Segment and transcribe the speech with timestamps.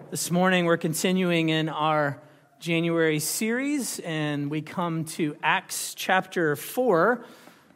[0.00, 2.20] This morning, we're continuing in our
[2.58, 7.24] January series, and we come to Acts chapter 4,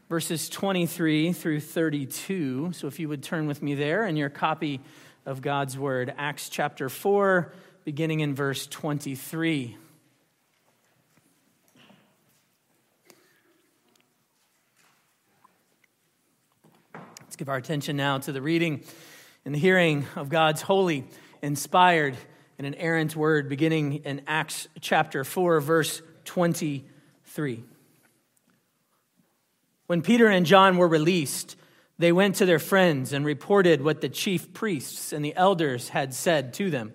[0.09, 2.73] verses 23 through 32.
[2.73, 4.81] So, if you would turn with me there in your copy
[5.27, 7.52] of God's Word, Acts chapter 4,
[7.84, 9.77] beginning in verse 23.
[17.21, 18.82] Let's give our attention now to the reading
[19.45, 21.07] and the hearing of God's holy
[21.43, 22.16] inspired
[22.59, 27.64] and an inerrant word beginning in Acts chapter 4, verse 23.
[29.87, 31.56] When Peter and John were released,
[31.98, 36.14] they went to their friends and reported what the chief priests and the elders had
[36.14, 36.92] said to them.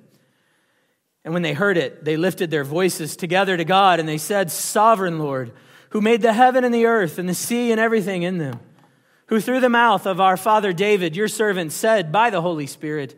[1.26, 4.52] And when they heard it, they lifted their voices together to God and they said,
[4.52, 5.54] Sovereign Lord,
[5.90, 8.60] who made the heaven and the earth and the sea and everything in them,
[9.28, 13.18] who through the mouth of our father David, your servant, said by the Holy Spirit,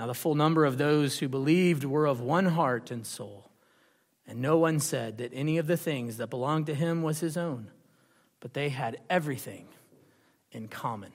[0.00, 3.50] Now, the full number of those who believed were of one heart and soul.
[4.26, 7.36] And no one said that any of the things that belonged to him was his
[7.36, 7.70] own,
[8.40, 9.66] but they had everything
[10.52, 11.12] in common.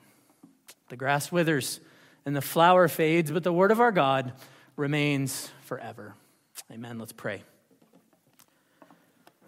[0.88, 1.80] The grass withers
[2.24, 4.34] and the flower fades, but the word of our God
[4.76, 6.14] remains forever.
[6.70, 7.00] Amen.
[7.00, 7.42] Let's pray.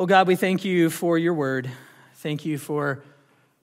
[0.01, 1.71] Oh God, we thank you for your word.
[2.17, 3.05] Thank you for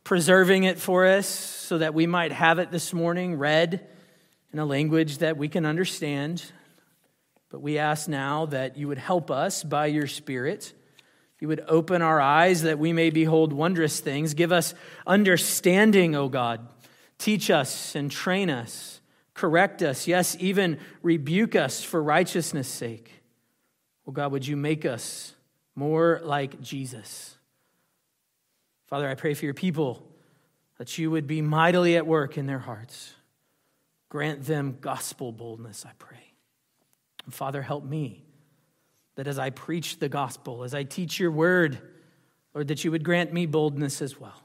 [0.06, 3.86] preserving it for us so that we might have it this morning read
[4.56, 6.42] in a language that we can understand.
[7.50, 10.72] But we ask now that you would help us by your Spirit.
[11.42, 14.34] You would open our eyes that we may behold wondrous things.
[14.34, 14.74] Give us
[15.06, 16.66] understanding, O God.
[17.18, 19.02] Teach us and train us.
[19.34, 20.08] Correct us.
[20.08, 23.12] Yes, even rebuke us for righteousness' sake.
[24.08, 25.36] O God, would you make us
[25.76, 27.36] more like Jesus?
[28.86, 30.02] Father, I pray for your people
[30.78, 33.15] that you would be mightily at work in their hearts.
[34.16, 36.32] Grant them gospel boldness, I pray.
[37.26, 38.24] And Father, help me
[39.16, 41.78] that as I preach the gospel, as I teach your word,
[42.54, 44.42] Lord, that you would grant me boldness as well,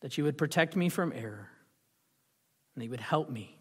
[0.00, 1.48] that you would protect me from error,
[2.74, 3.56] and that you would help me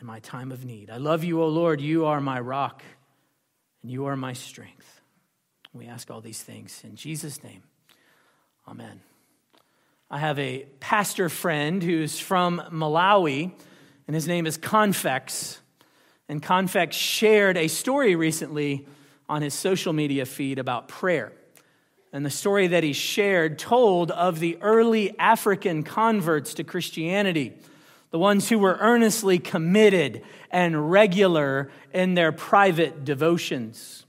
[0.00, 0.88] in my time of need.
[0.88, 1.80] I love you, O Lord.
[1.80, 2.84] You are my rock,
[3.82, 5.00] and you are my strength.
[5.72, 7.64] We ask all these things in Jesus' name.
[8.68, 9.00] Amen.
[10.08, 13.50] I have a pastor friend who's from Malawi
[14.08, 15.60] and his name is Confex.
[16.30, 18.86] And Confex shared a story recently
[19.28, 21.32] on his social media feed about prayer.
[22.10, 27.52] And the story that he shared told of the early African converts to Christianity,
[28.10, 34.06] the ones who were earnestly committed and regular in their private devotions.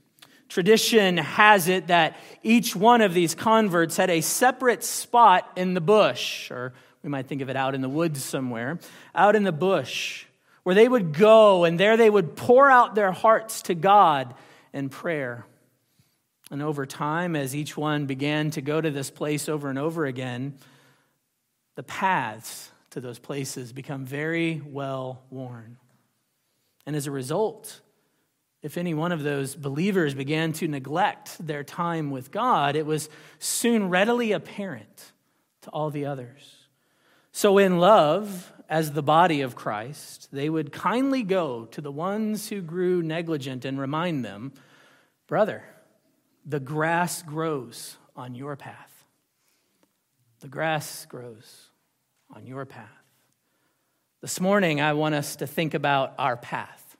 [0.48, 5.80] Tradition has it that each one of these converts had a separate spot in the
[5.82, 6.72] bush, or
[7.02, 8.78] we might think of it out in the woods somewhere,
[9.14, 10.26] out in the bush,
[10.62, 14.34] where they would go and there they would pour out their hearts to God
[14.72, 15.46] in prayer.
[16.50, 20.04] And over time, as each one began to go to this place over and over
[20.04, 20.54] again,
[21.76, 25.78] the paths to those places become very well worn.
[26.86, 27.80] And as a result,
[28.62, 33.08] if any one of those believers began to neglect their time with God, it was
[33.38, 35.12] soon readily apparent
[35.62, 36.56] to all the others.
[37.32, 42.48] So, in love, as the body of Christ, they would kindly go to the ones
[42.48, 44.52] who grew negligent and remind them,
[45.26, 45.64] Brother,
[46.44, 49.04] the grass grows on your path.
[50.40, 51.68] The grass grows
[52.34, 52.88] on your path.
[54.20, 56.96] This morning, I want us to think about our path.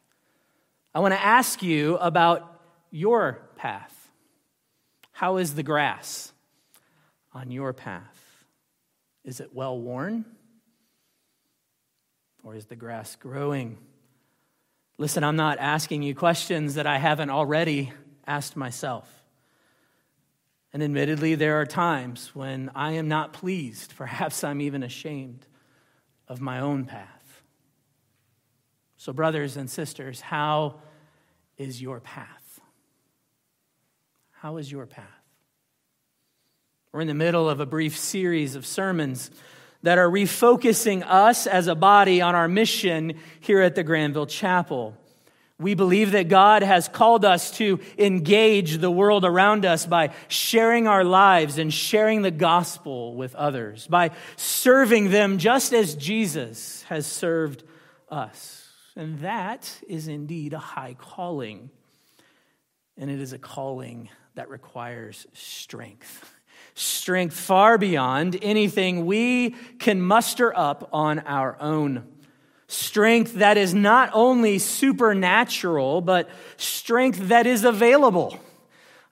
[0.94, 2.61] I want to ask you about
[2.91, 4.11] your path.
[5.12, 6.33] How is the grass
[7.33, 8.19] on your path?
[9.25, 10.25] Is it well worn?
[12.43, 13.78] Or is the grass growing?
[14.99, 17.93] Listen, I'm not asking you questions that I haven't already
[18.26, 19.08] asked myself.
[20.72, 23.94] And admittedly, there are times when I am not pleased.
[23.96, 25.46] Perhaps I'm even ashamed
[26.28, 27.43] of my own path.
[28.96, 30.81] So, brothers and sisters, how
[31.56, 32.61] is your path?
[34.31, 35.19] How is your path?
[36.92, 39.31] We're in the middle of a brief series of sermons
[39.84, 44.96] that are refocusing us as a body on our mission here at the Granville Chapel.
[45.56, 50.88] We believe that God has called us to engage the world around us by sharing
[50.88, 57.06] our lives and sharing the gospel with others, by serving them just as Jesus has
[57.06, 57.62] served
[58.08, 58.69] us.
[58.96, 61.70] And that is indeed a high calling.
[62.96, 66.34] And it is a calling that requires strength.
[66.81, 72.06] Strength far beyond anything we can muster up on our own
[72.69, 78.41] strength that is not only supernatural, but strength that is available,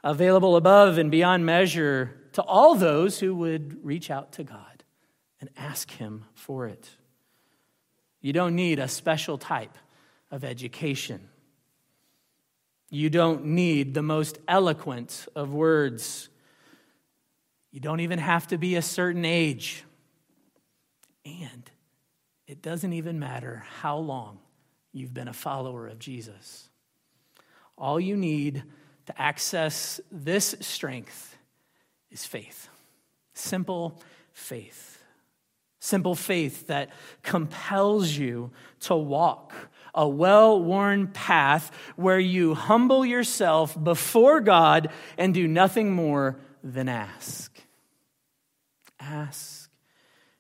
[0.03, 4.83] available above and beyond measure to all those who would reach out to God
[5.39, 6.89] and ask Him for it.
[8.23, 9.77] You don't need a special type
[10.31, 11.29] of education.
[12.89, 16.31] You don't need the most eloquent of words.
[17.71, 19.85] You don't even have to be a certain age.
[21.25, 21.71] And
[22.47, 24.39] it doesn't even matter how long
[24.93, 26.69] you've been a follower of Jesus.
[27.77, 28.63] All you need
[29.07, 31.37] to access this strength
[32.11, 32.69] is faith.
[33.35, 34.01] Simple
[34.33, 35.03] faith.
[35.81, 36.91] Simple faith that
[37.23, 38.51] compels you
[38.81, 39.55] to walk
[39.95, 46.89] a well worn path where you humble yourself before God and do nothing more than
[46.89, 47.58] ask.
[49.01, 49.71] Ask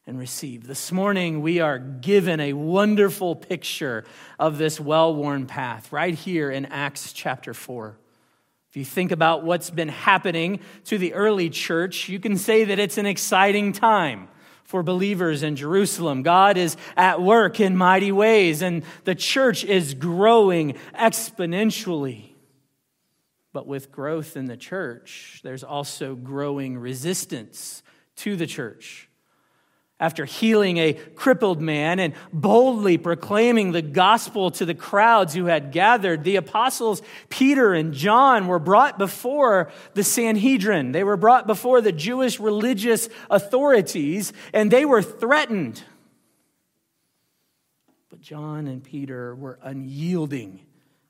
[0.06, 0.66] and receive.
[0.66, 4.04] This morning, we are given a wonderful picture
[4.38, 7.96] of this well worn path right here in Acts chapter 4.
[8.68, 12.78] If you think about what's been happening to the early church, you can say that
[12.78, 14.28] it's an exciting time
[14.64, 16.22] for believers in Jerusalem.
[16.22, 22.32] God is at work in mighty ways, and the church is growing exponentially.
[23.52, 27.82] But with growth in the church, there's also growing resistance
[28.18, 29.08] to the church
[30.00, 35.72] after healing a crippled man and boldly proclaiming the gospel to the crowds who had
[35.72, 40.92] gathered, the apostles Peter and John were brought before the Sanhedrin.
[40.92, 45.82] They were brought before the Jewish religious authorities and they were threatened.
[48.08, 50.60] But John and Peter were unyielding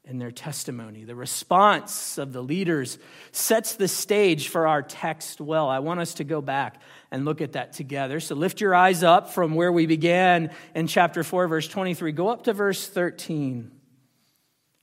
[0.09, 1.05] in their testimony.
[1.05, 2.99] The response of the leaders
[3.31, 5.69] sets the stage for our text well.
[5.69, 8.21] I want us to go back and look at that together.
[8.21, 12.13] So lift your eyes up from where we began in chapter 4, verse 23.
[12.13, 13.71] Go up to verse 13.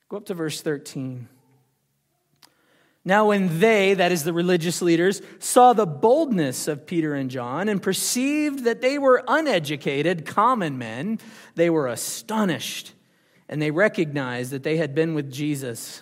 [0.10, 1.28] Go up to verse 13.
[3.08, 7.70] Now, when they, that is the religious leaders, saw the boldness of Peter and John
[7.70, 11.20] and perceived that they were uneducated, common men,
[11.54, 12.94] they were astonished
[13.48, 16.02] and they recognized that they had been with Jesus.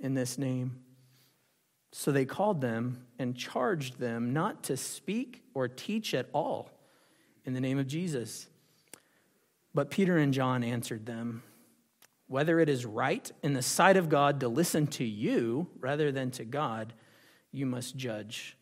[0.00, 0.80] in this name.
[1.92, 6.70] So they called them and charged them not to speak or teach at all
[7.44, 8.46] in the name of Jesus.
[9.74, 11.42] But Peter and John answered them
[12.26, 16.30] Whether it is right in the sight of God to listen to you rather than
[16.32, 16.92] to God,
[17.52, 18.56] you must judge.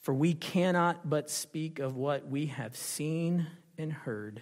[0.00, 4.40] For we cannot but speak of what we have seen and heard.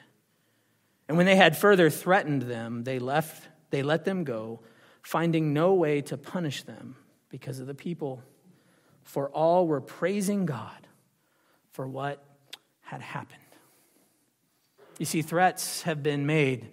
[1.09, 4.61] And when they had further threatened them, they left, they let them go,
[5.05, 6.97] finding no way to punish them
[7.29, 8.23] because of the people.
[9.05, 10.89] For all were praising God
[11.73, 12.25] for what
[12.81, 13.41] had happened.
[14.99, 16.69] You see, threats have been made,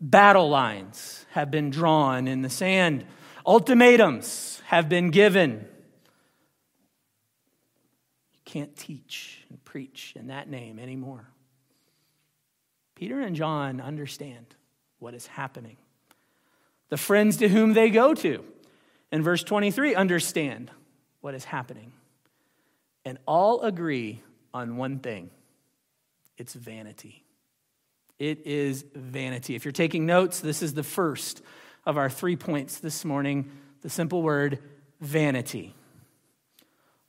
[0.00, 3.06] battle lines have been drawn in the sand,
[3.46, 5.66] ultimatums have been given
[8.34, 11.28] You can't teach and preach in that name anymore.
[12.94, 14.46] Peter and John understand
[14.98, 15.76] what is happening.
[16.88, 18.44] The friends to whom they go to
[19.12, 20.70] in verse 23 understand
[21.20, 21.92] what is happening.
[23.04, 25.30] And all agree on one thing
[26.36, 27.24] it's vanity.
[28.18, 29.54] It is vanity.
[29.54, 31.42] If you're taking notes, this is the first
[31.86, 33.50] of our three points this morning
[33.82, 34.58] the simple word
[35.00, 35.74] vanity.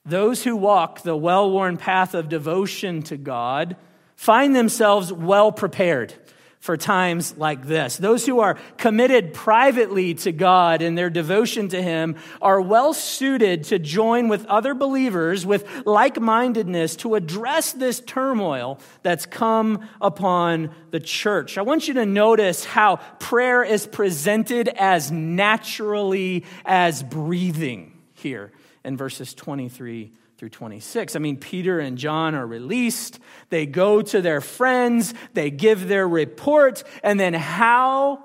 [0.04, 3.76] Those who walk the well worn path of devotion to God
[4.16, 6.14] find themselves well prepared
[6.60, 7.96] for times like this.
[7.96, 13.64] Those who are committed privately to God in their devotion to Him are well suited
[13.64, 20.74] to join with other believers with like mindedness to address this turmoil that's come upon
[20.90, 21.56] the church.
[21.56, 28.52] I want you to notice how prayer is presented as naturally as breathing here
[28.84, 31.16] in verses 23 through 26.
[31.16, 33.20] I mean, Peter and John are released.
[33.50, 38.24] They go to their friends, they give their report, and then how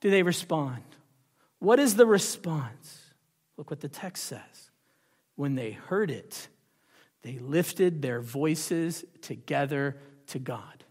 [0.00, 0.82] do they respond?
[1.58, 3.12] What is the response?
[3.58, 4.70] Look what the text says.
[5.36, 6.48] When they heard it,
[7.20, 9.98] they lifted their voices together
[10.28, 10.84] to God.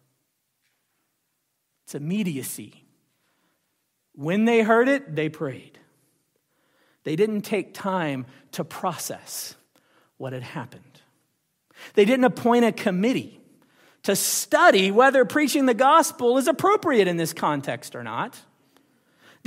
[1.85, 2.85] It's immediacy.
[4.13, 5.79] When they heard it, they prayed.
[7.05, 9.55] They didn't take time to process
[10.19, 10.83] what had happened.
[11.95, 13.41] They didn't appoint a committee
[14.03, 18.39] to study whether preaching the gospel is appropriate in this context or not.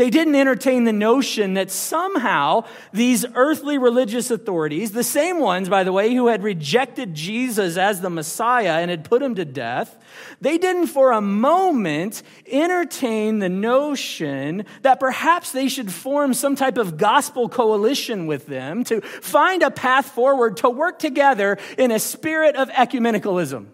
[0.02, 5.84] They didn't entertain the notion that somehow these earthly religious authorities, the same ones, by
[5.84, 9.96] the way, who had rejected Jesus as the Messiah and had put him to death,
[10.40, 16.78] they didn't for a moment entertain the notion that perhaps they should form some type
[16.78, 22.00] of gospel coalition with them to find a path forward to work together in a
[22.00, 23.66] spirit of ecumenicalism.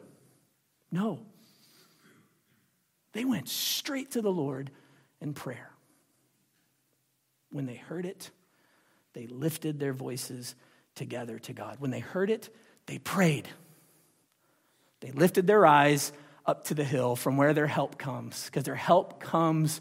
[0.93, 1.21] No.
[3.15, 4.71] They went straight to the Lord
[5.23, 5.68] in prayer.
[7.51, 8.31] When they heard it,
[9.15, 10.55] they lifted their voices
[10.95, 11.77] together to God.
[11.79, 12.55] When they heard it,
[12.87, 13.49] they prayed.
[15.01, 16.13] They lifted their eyes
[16.45, 19.81] up to the hill from where their help comes, because their help comes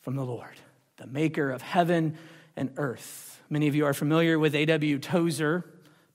[0.00, 0.54] from the Lord,
[0.96, 2.16] the maker of heaven
[2.56, 3.42] and earth.
[3.50, 4.98] Many of you are familiar with A.W.
[4.98, 5.64] Tozer,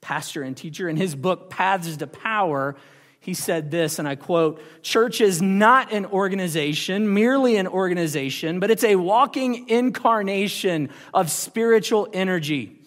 [0.02, 0.88] pastor and teacher.
[0.88, 2.76] In his book, Paths to Power,
[3.24, 8.70] he said this, and I quote Church is not an organization, merely an organization, but
[8.70, 12.82] it's a walking incarnation of spiritual energy.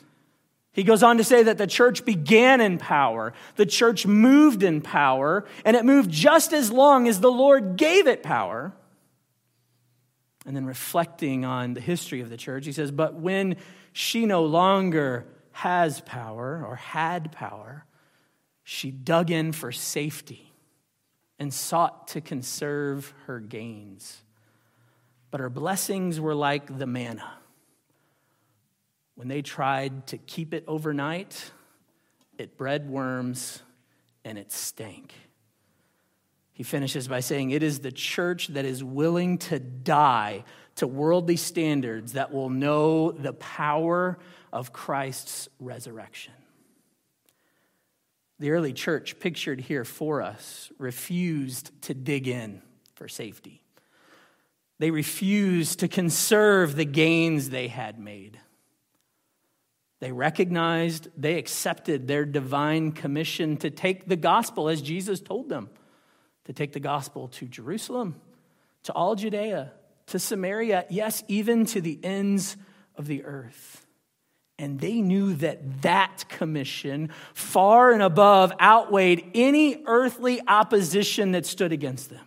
[0.73, 4.83] He goes on to say that the church began in power, the church moved in
[4.83, 8.75] power, and it moved just as long as the Lord gave it power.
[10.45, 13.57] And then reflecting on the history of the church, he says, But when
[13.95, 17.87] she no longer has power or had power,
[18.69, 20.53] she dug in for safety
[21.39, 24.23] and sought to conserve her gains.
[25.31, 27.33] But her blessings were like the manna.
[29.15, 31.53] When they tried to keep it overnight,
[32.39, 33.63] it bred worms
[34.25, 35.15] and it stank.
[36.53, 40.43] He finishes by saying, It is the church that is willing to die
[40.75, 44.19] to worldly standards that will know the power
[44.53, 46.33] of Christ's resurrection.
[48.39, 52.61] The early church, pictured here for us, refused to dig in
[52.95, 53.63] for safety.
[54.79, 58.39] They refused to conserve the gains they had made.
[60.01, 65.71] They recognized, they accepted their divine commission to take the gospel as Jesus told them,
[66.45, 68.21] to take the gospel to Jerusalem,
[68.83, 69.73] to all Judea,
[70.09, 72.59] to Samaria, yes, even to the ends
[72.97, 73.86] of the earth.
[74.59, 81.73] And they knew that that commission, far and above, outweighed any earthly opposition that stood
[81.73, 82.25] against them.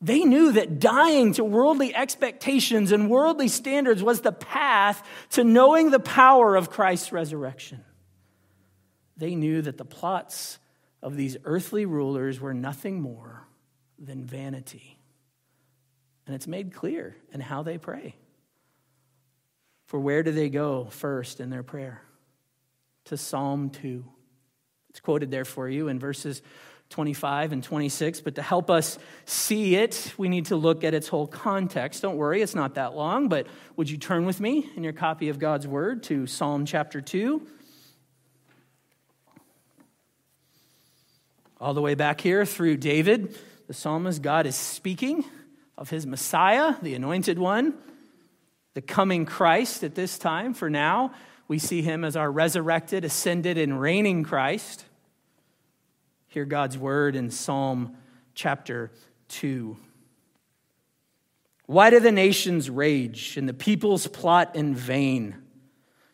[0.00, 5.90] They knew that dying to worldly expectations and worldly standards was the path to knowing
[5.90, 7.84] the power of Christ's resurrection.
[9.16, 10.58] They knew that the plots
[11.02, 13.46] of these earthly rulers were nothing more
[13.96, 14.98] than vanity.
[16.26, 18.16] And it's made clear in how they pray.
[19.92, 22.00] For where do they go first in their prayer?
[23.04, 24.02] To Psalm 2.
[24.88, 26.40] It's quoted there for you in verses
[26.88, 31.08] 25 and 26, but to help us see it, we need to look at its
[31.08, 32.00] whole context.
[32.00, 33.46] Don't worry, it's not that long, but
[33.76, 37.46] would you turn with me in your copy of God's Word to Psalm chapter 2?
[41.60, 45.22] All the way back here through David, the psalmist, God is speaking
[45.76, 47.74] of his Messiah, the anointed one
[48.74, 50.54] the coming Christ at this time.
[50.54, 51.12] For now,
[51.48, 54.84] we see him as our resurrected, ascended, and reigning Christ.
[56.28, 57.96] Hear God's word in Psalm
[58.34, 58.90] chapter
[59.28, 59.76] 2.
[61.66, 65.41] Why do the nations rage and the peoples plot in vain?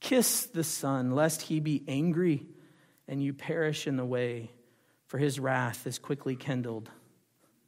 [0.00, 2.46] Kiss the Son, lest he be angry
[3.06, 4.50] and you perish in the way,
[5.06, 6.90] for his wrath is quickly kindled.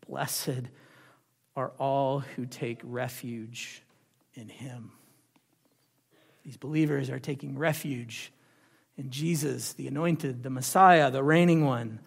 [0.09, 0.63] Blessed
[1.55, 3.83] are all who take refuge
[4.35, 4.93] in him.
[6.45, 8.33] These believers are taking refuge
[8.97, 12.01] in Jesus, the anointed, the Messiah, the reigning one.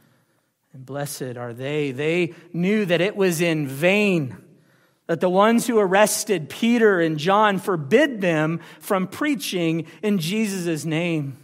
[0.74, 1.91] And blessed are they.
[1.91, 4.38] They knew that it was in vain
[5.07, 11.38] that the ones who arrested Peter and John forbid them from preaching in Jesus' name.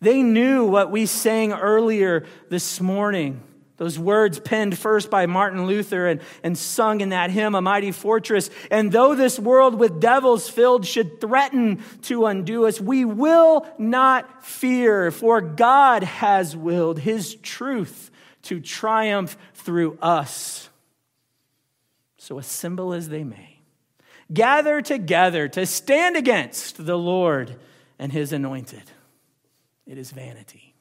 [0.00, 3.42] They knew what we sang earlier this morning
[3.80, 7.92] those words penned first by Martin Luther and, and sung in that hymn, A Mighty
[7.92, 8.50] Fortress.
[8.70, 14.44] And though this world with devils filled should threaten to undo us, we will not
[14.44, 18.10] fear, for God has willed his truth
[18.42, 20.69] to triumph through us.
[22.20, 23.60] So assemble as they may,
[24.30, 27.56] gather together to stand against the Lord
[27.98, 28.82] and his anointed.
[29.86, 30.74] It is vanity.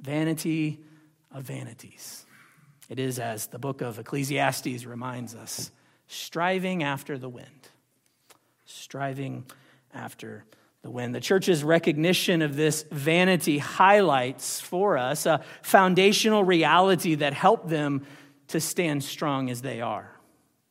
[0.00, 0.80] Vanity
[1.32, 2.26] of vanities.
[2.88, 5.70] It is, as the book of Ecclesiastes reminds us,
[6.08, 7.68] striving after the wind.
[8.64, 9.46] Striving
[9.94, 10.44] after
[10.82, 11.14] the wind.
[11.14, 18.04] The church's recognition of this vanity highlights for us a foundational reality that helped them
[18.48, 20.15] to stand strong as they are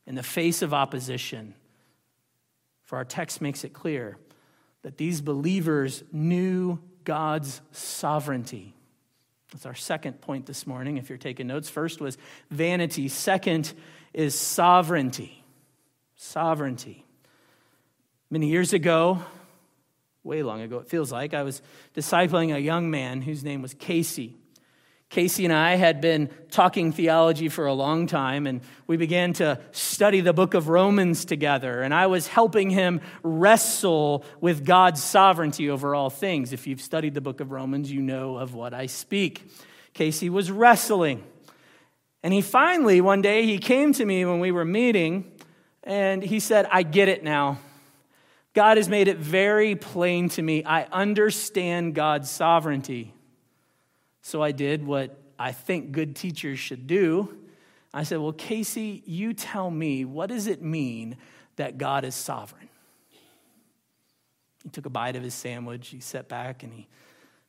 [0.05, 1.55] in the face of opposition.
[2.83, 4.17] For our text makes it clear
[4.83, 8.75] that these believers knew God's sovereignty.
[9.51, 11.69] That's our second point this morning, if you're taking notes.
[11.69, 12.17] First was
[12.51, 13.73] vanity, second
[14.13, 15.43] is sovereignty.
[16.15, 17.05] Sovereignty.
[18.29, 19.23] Many years ago,
[20.23, 21.61] way long ago, it feels like, I was
[21.95, 24.35] discipling a young man whose name was Casey.
[25.09, 29.59] Casey and I had been talking theology for a long time, and we began to
[29.71, 31.81] study the book of Romans together.
[31.81, 36.53] And I was helping him wrestle with God's sovereignty over all things.
[36.53, 39.47] If you've studied the book of Romans, you know of what I speak.
[39.93, 41.23] Casey was wrestling.
[42.21, 45.31] And he finally, one day, he came to me when we were meeting,
[45.83, 47.59] and he said, I get it now.
[48.53, 50.63] God has made it very plain to me.
[50.63, 53.13] I understand God's sovereignty.
[54.25, 57.37] So I did what I think good teachers should do.
[57.93, 61.17] I said, Well, Casey, you tell me, what does it mean
[61.57, 62.67] that God is sovereign?
[64.63, 66.87] He took a bite of his sandwich, he sat back, and he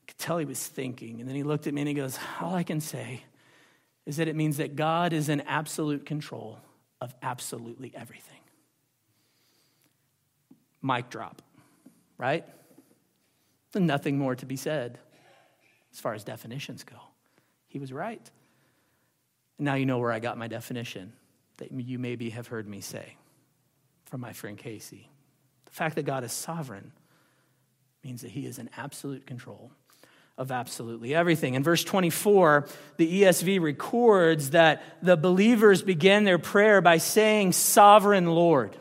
[0.06, 1.18] could tell he was thinking.
[1.18, 3.22] And then he looked at me and he goes, All I can say
[4.04, 6.58] is that it means that God is in absolute control
[7.00, 8.40] of absolutely everything.
[10.82, 11.40] Mic drop,
[12.18, 12.44] right?
[13.74, 14.98] Nothing more to be said
[15.96, 16.98] as far as definitions go.
[17.68, 18.30] He was right.
[19.58, 21.14] Now you know where I got my definition
[21.56, 23.16] that you maybe have heard me say
[24.04, 25.08] from my friend Casey.
[25.64, 26.92] The fact that God is sovereign
[28.04, 29.70] means that he is in absolute control
[30.36, 31.54] of absolutely everything.
[31.54, 38.26] In verse 24, the ESV records that the believers began their prayer by saying, Sovereign
[38.26, 38.76] Lord.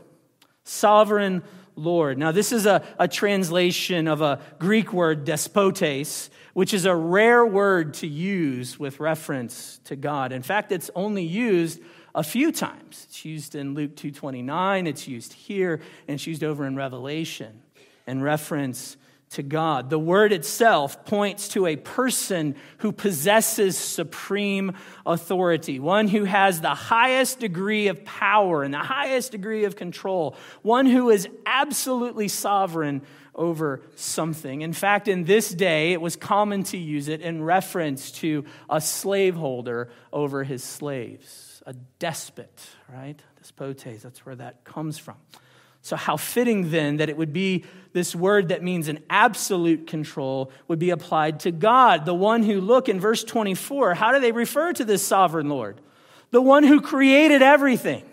[0.66, 1.44] Sovereign
[1.76, 2.18] Lord.
[2.18, 7.46] Now, this is a, a translation of a Greek word, despotes, which is a rare
[7.46, 10.32] word to use with reference to God.
[10.32, 11.82] In fact, it's only used
[12.14, 13.06] a few times.
[13.10, 17.62] It's used in Luke 2:29, it's used here, and it's used over in Revelation
[18.08, 18.98] in reference
[19.32, 19.90] to God.
[19.90, 24.74] The word itself points to a person who possesses supreme
[25.06, 30.36] authority, one who has the highest degree of power and the highest degree of control,
[30.62, 33.02] one who is absolutely sovereign
[33.34, 34.62] over something.
[34.62, 38.80] In fact, in this day, it was common to use it in reference to a
[38.80, 43.22] slaveholder over his slaves, a despot, right?
[43.38, 45.16] Despotes, that's where that comes from.
[45.86, 50.50] So, how fitting then that it would be this word that means an absolute control
[50.68, 54.32] would be applied to God, the one who, look in verse 24, how do they
[54.32, 55.80] refer to this sovereign Lord?
[56.32, 58.04] The one who created everything,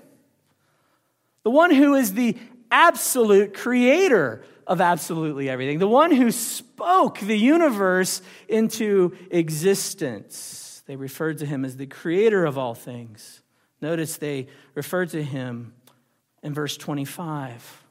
[1.44, 2.36] the one who is the
[2.70, 10.82] absolute creator of absolutely everything, the one who spoke the universe into existence.
[10.86, 13.40] They referred to him as the creator of all things.
[13.80, 15.72] Notice they referred to him
[16.42, 17.84] in verse 25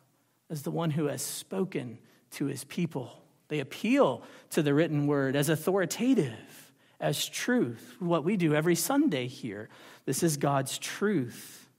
[0.49, 1.97] as the one who has spoken
[2.31, 3.21] to his people.
[3.47, 9.27] They appeal to the written word as authoritative, as truth, what we do every Sunday
[9.27, 9.69] here.
[10.05, 11.69] This is God's truth.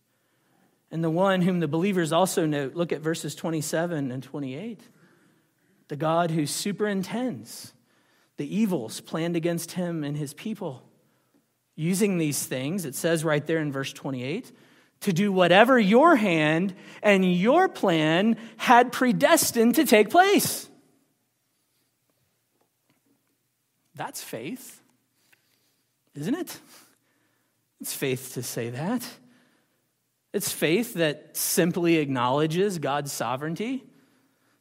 [0.90, 4.80] And the one whom the believers also note, look at verses 27 and 28.
[5.88, 7.72] The God who superintends
[8.36, 10.82] the evils planned against him and his people.
[11.76, 14.52] Using these things, it says right there in verse 28,
[15.02, 20.68] to do whatever your hand and your plan had predestined to take place.
[23.94, 24.80] That's faith,
[26.14, 26.58] isn't it?
[27.80, 29.06] It's faith to say that.
[30.32, 33.84] It's faith that simply acknowledges God's sovereignty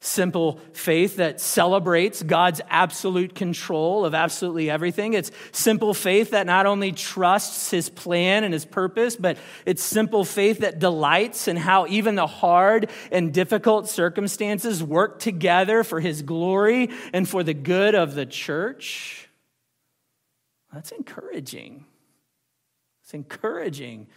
[0.04, 5.14] simple faith that celebrates God's absolute control of absolutely everything.
[5.14, 10.26] It's simple faith that not only trusts his plan and his purpose, but it's simple
[10.26, 16.24] faith that delights in how even the hard and difficult circumstances work together for his
[16.24, 19.30] glory and for the good of the church.
[20.74, 21.86] That's encouraging.
[23.04, 24.08] It's encouraging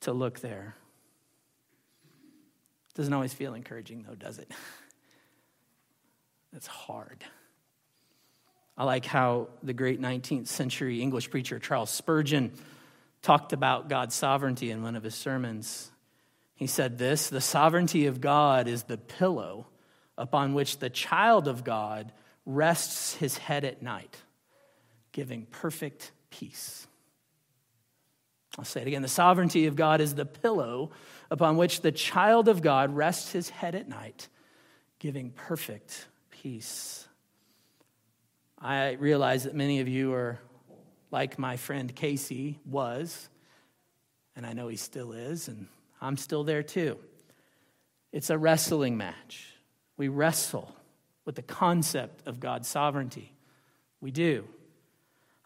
[0.00, 0.76] to look there.
[2.94, 4.52] Doesn't always feel encouraging, though, does it?
[6.52, 7.24] That's hard.
[8.76, 12.52] I like how the great 19th century English preacher Charles Spurgeon
[13.22, 15.90] talked about God's sovereignty in one of his sermons.
[16.54, 19.66] He said this The sovereignty of God is the pillow
[20.16, 22.12] upon which the child of God
[22.46, 24.16] rests his head at night,
[25.12, 26.86] giving perfect peace.
[28.58, 29.02] I'll say it again.
[29.02, 30.90] The sovereignty of God is the pillow
[31.30, 34.28] upon which the child of God rests his head at night,
[34.98, 36.06] giving perfect
[36.42, 37.06] peace.
[38.58, 40.38] I realize that many of you are
[41.10, 43.28] like my friend Casey was,
[44.34, 45.66] and I know he still is, and
[46.00, 46.96] I'm still there too.
[48.10, 49.52] It's a wrestling match.
[49.98, 50.74] We wrestle
[51.26, 53.34] with the concept of God's sovereignty.
[54.00, 54.46] We do.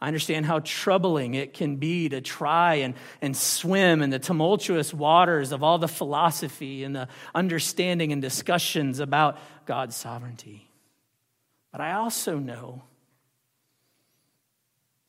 [0.01, 4.95] I understand how troubling it can be to try and, and swim in the tumultuous
[4.95, 10.69] waters of all the philosophy and the understanding and discussions about God's sovereignty.
[11.75, 12.85] But I also know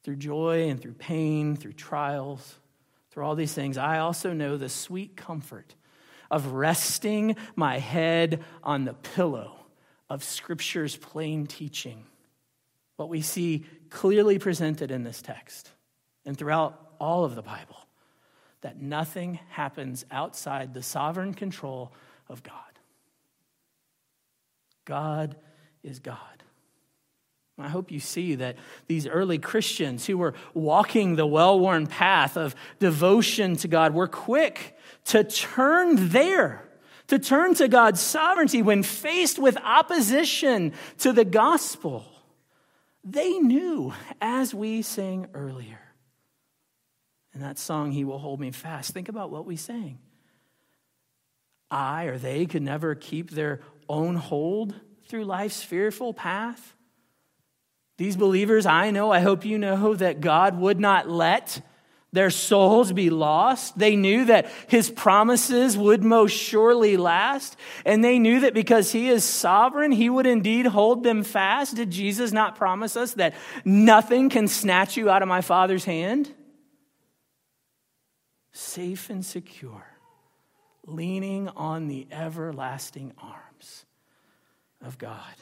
[0.03, 2.55] through joy and through pain, through trials,
[3.11, 5.75] through all these things, I also know the sweet comfort
[6.31, 9.59] of resting my head on the pillow
[10.09, 12.03] of Scripture's plain teaching.
[12.95, 15.69] What we see clearly presented in this text
[16.25, 17.77] and throughout all of the Bible
[18.61, 21.93] that nothing happens outside the sovereign control
[22.27, 22.55] of God.
[24.83, 25.35] God
[25.83, 26.17] is God.
[27.57, 32.35] I hope you see that these early Christians who were walking the well worn path
[32.35, 36.67] of devotion to God were quick to turn there,
[37.07, 42.05] to turn to God's sovereignty when faced with opposition to the gospel.
[43.05, 45.79] They knew, as we sang earlier,
[47.33, 48.91] in that song, He Will Hold Me Fast.
[48.91, 49.99] Think about what we sang.
[51.71, 54.75] I or they could never keep their own hold
[55.07, 56.74] through life's fearful path.
[57.97, 61.61] These believers, I know, I hope you know that God would not let
[62.15, 63.77] their souls be lost.
[63.77, 67.57] They knew that his promises would most surely last.
[67.85, 71.75] And they knew that because he is sovereign, he would indeed hold them fast.
[71.75, 76.33] Did Jesus not promise us that nothing can snatch you out of my Father's hand?
[78.53, 79.85] Safe and secure,
[80.85, 83.85] leaning on the everlasting arms
[84.81, 85.35] of God.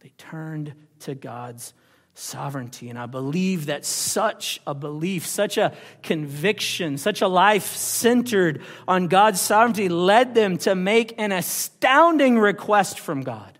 [0.00, 1.74] They turned to God's
[2.14, 2.90] sovereignty.
[2.90, 9.08] And I believe that such a belief, such a conviction, such a life centered on
[9.08, 13.58] God's sovereignty led them to make an astounding request from God.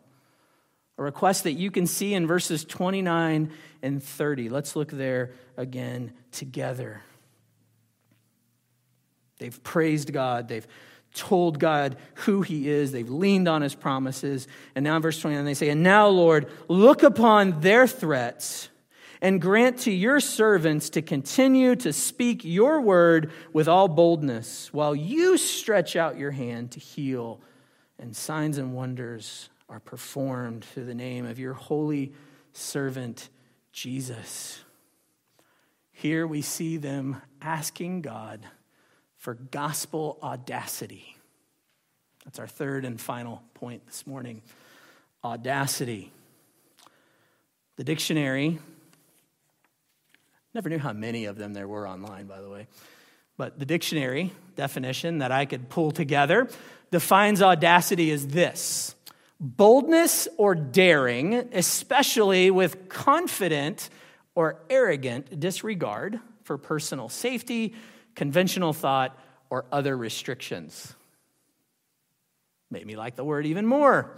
[0.98, 3.50] A request that you can see in verses 29
[3.83, 4.48] and 30.
[4.50, 7.00] Let's look there again together.
[9.38, 10.48] They've praised God.
[10.48, 10.66] They've
[11.14, 12.92] told God who he is.
[12.92, 14.46] They've leaned on his promises.
[14.75, 18.68] And now in verse 29, they say, And now, Lord, look upon their threats
[19.20, 24.94] and grant to your servants to continue to speak your word with all boldness while
[24.94, 27.40] you stretch out your hand to heal,
[27.99, 32.12] and signs and wonders are performed through the name of your holy
[32.53, 33.29] servant,
[33.73, 34.64] Jesus.
[35.92, 38.46] Here we see them asking God
[39.20, 41.14] for gospel audacity.
[42.24, 44.42] That's our third and final point this morning.
[45.22, 46.11] audacity.
[47.76, 48.59] The dictionary,
[50.54, 52.66] never knew how many of them there were online, by the way,
[53.37, 56.48] but the dictionary definition that I could pull together
[56.90, 58.94] defines audacity as this
[59.38, 63.90] boldness or daring, especially with confident
[64.35, 67.74] or arrogant disregard for personal safety,
[68.20, 70.94] conventional thought, or other restrictions.
[72.70, 74.14] Made me like the word even more.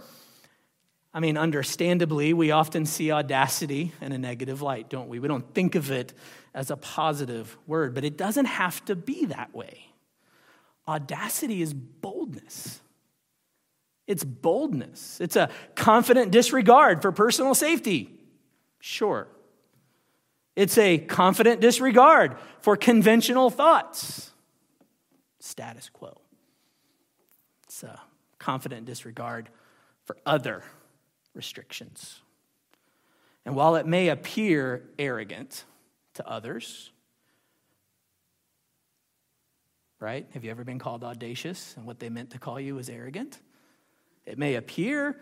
[1.13, 5.19] I mean, understandably, we often see audacity in a negative light, don't we?
[5.19, 6.13] We don't think of it
[6.53, 9.85] as a positive word, but it doesn't have to be that way.
[10.85, 12.81] Audacity is boldness.
[14.05, 15.21] It's boldness.
[15.21, 18.19] It's a confident disregard for personal safety.
[18.81, 19.29] Sure.
[20.55, 24.31] It's a confident disregard for conventional thoughts.
[25.39, 26.21] Status quo.
[27.63, 27.99] It's a
[28.37, 29.49] confident disregard
[30.05, 30.63] for other
[31.33, 32.21] restrictions.
[33.45, 35.65] And while it may appear arrogant
[36.13, 36.91] to others,
[39.99, 40.27] right?
[40.33, 43.39] Have you ever been called audacious and what they meant to call you was arrogant?
[44.25, 45.19] It may appear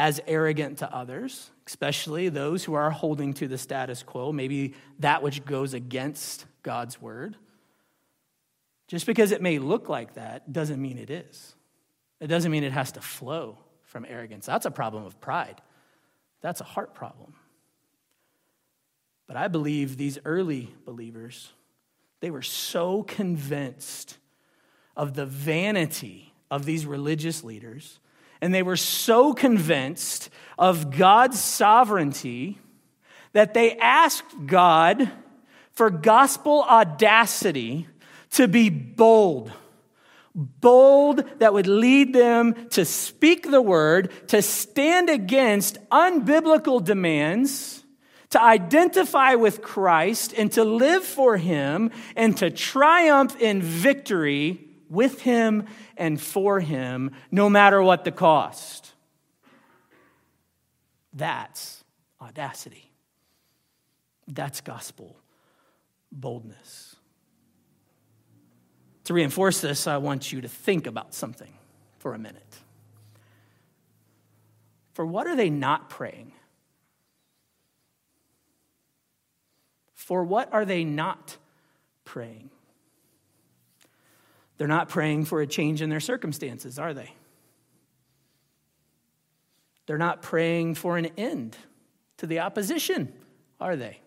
[0.00, 5.22] as arrogant to others, especially those who are holding to the status quo, maybe that
[5.22, 7.36] which goes against God's word.
[8.88, 11.54] Just because it may look like that doesn't mean it is.
[12.18, 14.46] It doesn't mean it has to flow from arrogance.
[14.46, 15.60] That's a problem of pride,
[16.40, 17.34] that's a heart problem.
[19.26, 21.52] But I believe these early believers,
[22.20, 24.16] they were so convinced
[24.96, 28.00] of the vanity of these religious leaders,
[28.40, 32.58] and they were so convinced of God's sovereignty
[33.32, 35.10] that they asked God
[35.72, 37.86] for gospel audacity
[38.32, 39.52] to be bold.
[40.34, 47.84] Bold that would lead them to speak the word, to stand against unbiblical demands,
[48.30, 55.22] to identify with Christ, and to live for him, and to triumph in victory with
[55.22, 58.92] him and for him, no matter what the cost.
[61.14, 61.82] That's
[62.20, 62.90] audacity.
[64.28, 65.16] That's gospel
[66.12, 66.96] boldness.
[69.04, 71.52] To reinforce this, I want you to think about something
[71.98, 72.58] for a minute.
[74.92, 76.32] For what are they not praying?
[79.94, 81.36] For what are they not
[82.04, 82.50] praying?
[84.60, 87.14] They're not praying for a change in their circumstances, are they?
[89.86, 91.56] They're not praying for an end
[92.18, 93.10] to the opposition,
[93.58, 94.00] are they?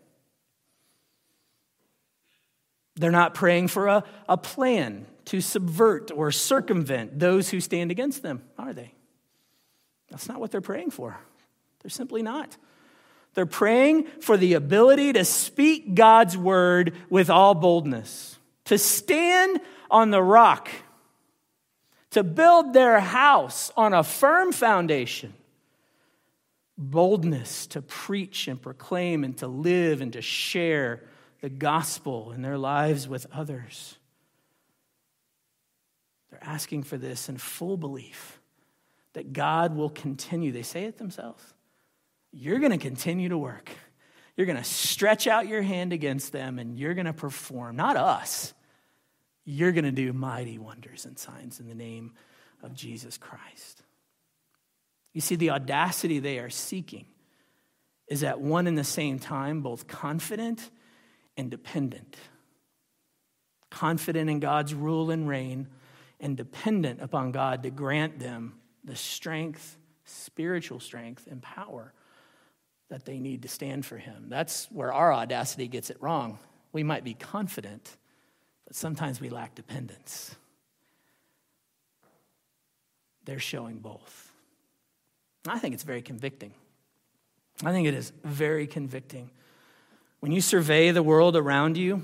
[2.93, 8.21] They're not praying for a, a plan to subvert or circumvent those who stand against
[8.21, 8.93] them, are they?
[10.11, 11.17] That's not what they're praying for.
[11.81, 12.57] They're simply not.
[13.33, 18.32] They're praying for the ability to speak God's word with all boldness,
[18.65, 20.69] to stand on the rock,
[22.12, 25.34] to build their house on a firm foundation.
[26.78, 31.04] Boldness to preach and proclaim and to live and to share
[31.41, 33.97] the gospel in their lives with others.
[36.32, 38.39] They're asking for this in full belief
[39.13, 40.52] that God will continue.
[40.52, 41.43] They say it themselves.
[42.32, 43.69] You're going to continue to work.
[44.35, 47.95] You're going to stretch out your hand against them and you're going to perform, not
[47.95, 48.53] us.
[49.45, 52.13] You're going to do mighty wonders and signs in the name
[52.63, 53.83] of Jesus Christ.
[55.13, 57.05] You see, the audacity they are seeking
[58.07, 60.69] is at one and the same time both confident
[61.37, 62.17] and dependent,
[63.69, 65.67] confident in God's rule and reign,
[66.19, 71.93] and dependent upon God to grant them the strength, spiritual strength, and power
[72.93, 74.27] that they need to stand for Him.
[74.29, 76.38] That's where our audacity gets it wrong.
[76.73, 77.97] We might be confident,
[78.67, 80.36] but sometimes we lack dependence.
[83.25, 84.32] They're showing both.
[85.47, 86.53] I think it's very convicting.
[87.65, 89.32] I think it is very convicting
[90.19, 92.03] when you survey the world around you,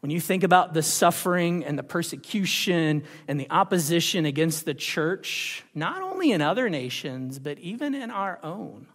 [0.00, 5.62] when you think about the suffering and the persecution and the opposition against the church,
[5.72, 8.88] not only in other nations, but even in our own,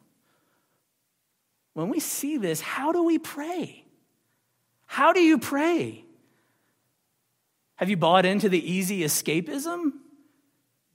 [1.80, 3.86] when we see this, how do we pray?
[4.86, 6.04] How do you pray?
[7.78, 9.84] Have you bought into the easy escapism?
[9.84, 9.92] Do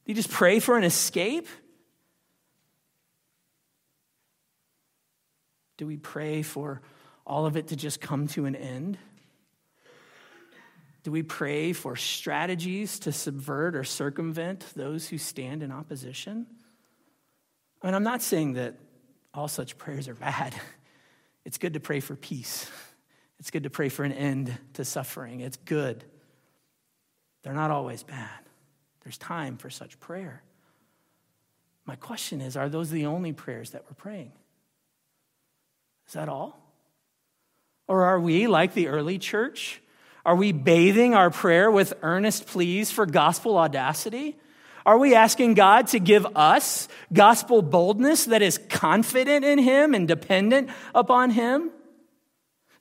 [0.05, 1.49] you just pray for an escape?
[5.79, 6.83] Do we pray for
[7.27, 8.99] all of it to just come to an end?
[11.03, 16.47] Do we pray for strategies to subvert or circumvent those who stand in opposition?
[17.81, 18.75] I mean, I'm not saying that
[19.35, 20.55] all such prayers are bad.
[21.47, 22.70] It's good to pray for peace.
[23.40, 25.40] It's good to pray for an end to suffering.
[25.40, 26.03] It's good.
[27.42, 28.40] They're not always bad.
[29.03, 30.42] There's time for such prayer.
[31.85, 34.33] My question is are those the only prayers that we're praying?
[36.07, 36.59] Is that all?
[37.87, 39.83] Or are we, like the early church,
[40.25, 44.38] are we bathing our prayer with earnest pleas for gospel audacity?
[44.87, 50.07] Are we asking God to give us gospel boldness that is confident in Him and
[50.07, 51.70] dependent upon Him?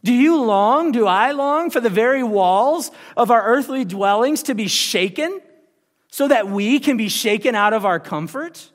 [0.03, 4.53] Do you long, do I long for the very walls of our earthly dwellings to
[4.53, 5.39] be shaken
[6.11, 8.69] so that we can be shaken out of our comfort?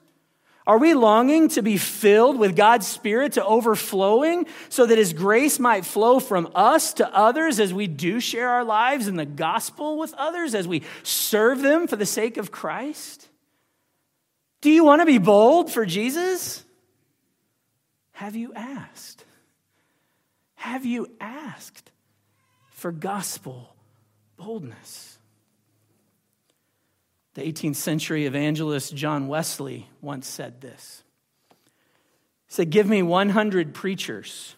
[0.68, 5.58] Are we longing to be filled with God's Spirit to overflowing so that His grace
[5.58, 9.96] might flow from us to others as we do share our lives in the gospel
[9.96, 13.26] with others, as we serve them for the sake of Christ?
[14.60, 16.62] Do you want to be bold for Jesus?
[18.12, 19.24] Have you asked?
[20.56, 21.90] Have you asked
[22.72, 23.74] for gospel
[24.36, 25.17] boldness?
[27.38, 31.04] The 18th century evangelist John Wesley once said this.
[32.48, 34.56] He said, Give me 100 preachers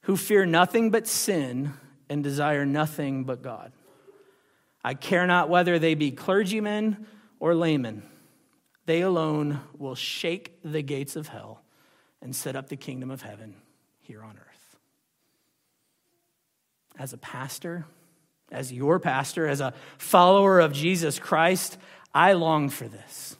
[0.00, 1.74] who fear nothing but sin
[2.08, 3.70] and desire nothing but God.
[4.82, 7.06] I care not whether they be clergymen
[7.38, 8.02] or laymen,
[8.84, 11.62] they alone will shake the gates of hell
[12.20, 13.54] and set up the kingdom of heaven
[14.00, 14.76] here on earth.
[16.98, 17.86] As a pastor,
[18.50, 21.78] as your pastor, as a follower of Jesus Christ,
[22.14, 23.36] I long for this.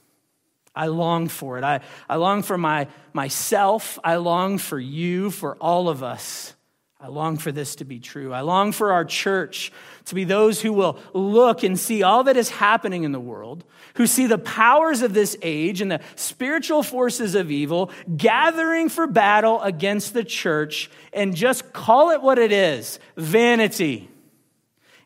[0.75, 1.63] I long for it.
[1.63, 3.99] I, I long for my, myself.
[4.03, 6.53] I long for you, for all of us.
[7.01, 8.33] I long for this to be true.
[8.33, 9.71] I long for our church
[10.05, 13.63] to be those who will look and see all that is happening in the world,
[13.95, 19.07] who see the powers of this age and the spiritual forces of evil gathering for
[19.07, 24.09] battle against the church and just call it what it is vanity.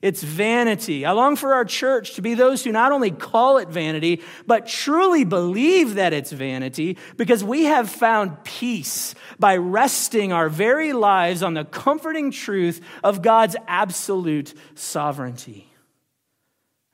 [0.04, 1.06] It's vanity.
[1.06, 4.68] I long for our church to be those who not only call it vanity, but
[4.68, 11.42] truly believe that it's vanity because we have found peace by resting our very lives
[11.42, 15.73] on the comforting truth of God's absolute sovereignty.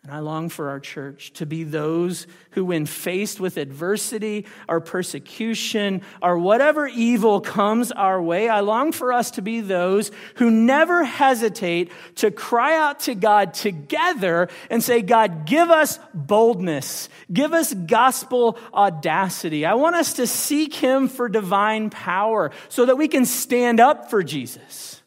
[0.04, 4.80] And I long for our church to be those who, when faced with adversity or
[4.80, 10.50] persecution or whatever evil comes our way, I long for us to be those who
[10.50, 17.52] never hesitate to cry out to God together and say, God, give us boldness, give
[17.52, 19.66] us gospel audacity.
[19.66, 24.10] I want us to seek Him for divine power so that we can stand up
[24.10, 25.04] for Jesus,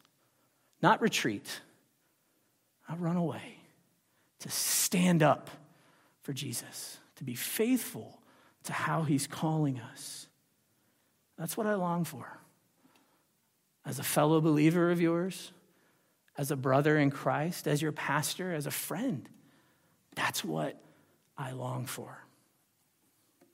[0.83, 1.63] not retreat,
[2.91, 3.52] not run away
[4.43, 5.51] to stand up
[6.23, 8.21] for Jesus, to be faithful
[8.65, 10.27] to how he's calling us.
[11.39, 12.39] That's what I long for.
[13.85, 15.53] As a fellow believer of yours,
[16.37, 19.29] as a brother in Christ, as your pastor, as a friend,
[20.15, 20.81] that's what
[21.37, 22.25] I long for.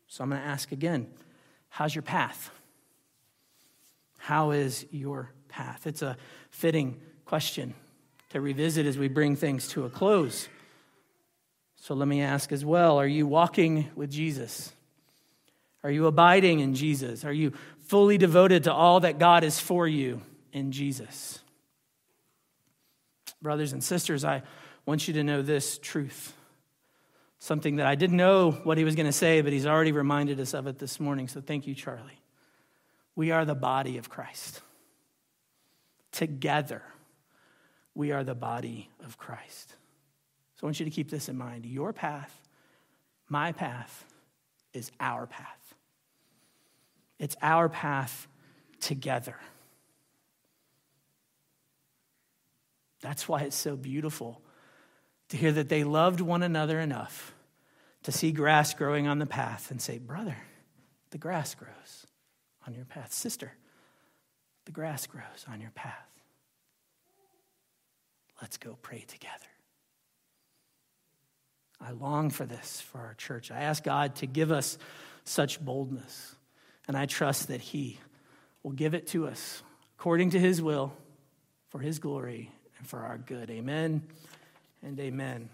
[0.07, 1.07] So I'm going to ask again
[1.69, 2.51] how's your path?
[4.19, 5.87] How is your path?
[5.87, 6.17] It's a
[6.51, 7.75] fitting question
[8.31, 10.49] to revisit as we bring things to a close.
[11.89, 14.71] So let me ask as well are you walking with Jesus?
[15.83, 17.25] Are you abiding in Jesus?
[17.25, 17.55] Are you
[17.87, 20.21] fully devoted to all that God is for you
[20.53, 21.39] in Jesus?
[23.41, 24.43] Brothers and sisters, I
[24.85, 26.35] want you to know this truth.
[27.39, 30.39] Something that I didn't know what he was going to say, but he's already reminded
[30.41, 31.27] us of it this morning.
[31.27, 32.21] So thank you, Charlie.
[33.17, 34.61] We are the body of Christ.
[36.13, 36.83] Together,
[37.95, 39.73] we are the body of Christ.
[40.59, 41.65] So I want you to keep this in mind.
[41.65, 42.43] Your path,
[43.29, 44.05] my path,
[44.73, 45.75] is our path.
[47.21, 48.27] It's our path
[48.81, 49.37] together.
[53.01, 54.43] That's why it's so beautiful
[55.29, 57.35] to hear that they loved one another enough
[58.03, 60.37] to see grass growing on the path and say, Brother,
[61.11, 62.07] the grass grows
[62.67, 63.13] on your path.
[63.13, 63.53] Sister,
[64.65, 66.09] the grass grows on your path.
[68.41, 69.47] Let's go pray together.
[71.81, 73.51] I long for this for our church.
[73.51, 74.79] I ask God to give us
[75.25, 76.35] such boldness,
[76.87, 77.99] and I trust that He
[78.63, 79.63] will give it to us
[79.99, 80.93] according to His will,
[81.69, 83.51] for His glory, and for our good.
[83.51, 84.03] Amen
[84.83, 85.51] and amen.